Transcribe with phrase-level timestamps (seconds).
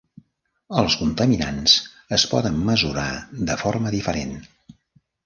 [0.83, 1.75] Els contaminants
[2.17, 3.05] es poden mesurar
[3.51, 4.33] de forma diferent.